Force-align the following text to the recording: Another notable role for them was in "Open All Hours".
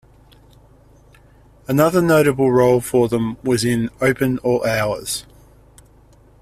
Another 1.67 2.01
notable 2.01 2.49
role 2.51 2.81
for 2.81 3.07
them 3.07 3.37
was 3.43 3.63
in 3.63 3.91
"Open 4.01 4.39
All 4.39 4.65
Hours". 4.65 5.27